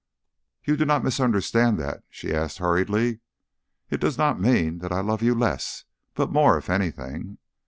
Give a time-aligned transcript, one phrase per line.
[0.63, 3.19] "You do not misunderstand that?" she asked hurriedly.
[3.91, 5.83] "It does not mean that I love you less,
[6.15, 7.37] but more, if anything.